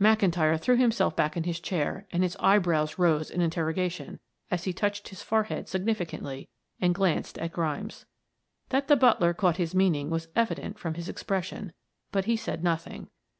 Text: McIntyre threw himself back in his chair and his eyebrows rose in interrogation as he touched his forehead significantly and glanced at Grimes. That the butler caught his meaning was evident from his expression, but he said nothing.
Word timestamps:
McIntyre 0.00 0.56
threw 0.60 0.76
himself 0.76 1.16
back 1.16 1.36
in 1.36 1.42
his 1.42 1.58
chair 1.58 2.06
and 2.12 2.22
his 2.22 2.36
eyebrows 2.38 2.96
rose 2.96 3.28
in 3.28 3.40
interrogation 3.40 4.20
as 4.48 4.62
he 4.62 4.72
touched 4.72 5.08
his 5.08 5.20
forehead 5.20 5.68
significantly 5.68 6.48
and 6.80 6.94
glanced 6.94 7.38
at 7.38 7.50
Grimes. 7.50 8.06
That 8.68 8.86
the 8.86 8.94
butler 8.94 9.34
caught 9.34 9.56
his 9.56 9.74
meaning 9.74 10.10
was 10.10 10.28
evident 10.36 10.78
from 10.78 10.94
his 10.94 11.08
expression, 11.08 11.72
but 12.12 12.26
he 12.26 12.36
said 12.36 12.62
nothing. 12.62 13.08